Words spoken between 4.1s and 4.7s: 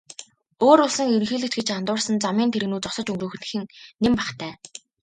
бахтай.